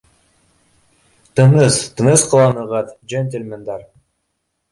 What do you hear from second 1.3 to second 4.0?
Тыныс, тыныс ҡыланығыҙ, джентельмендар